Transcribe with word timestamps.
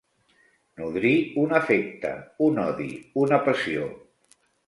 Nodrir 0.79 1.11
un 1.41 1.53
afecte, 1.59 2.15
un 2.47 2.57
odi, 2.65 2.89
una 3.27 3.41
passió. 3.51 3.87